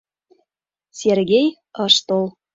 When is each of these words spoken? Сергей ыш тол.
Сергей 0.99 1.47
ыш 1.85 1.95
тол. 2.07 2.25